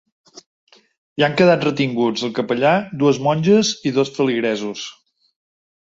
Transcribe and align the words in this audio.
Hi 1.19 1.25
han 1.27 1.35
quedat 1.41 1.67
retinguts 1.67 2.25
el 2.29 2.33
capellà, 2.39 2.73
dues 3.05 3.23
monges 3.29 3.77
i 3.91 3.97
dos 4.01 4.15
feligresos. 4.21 4.91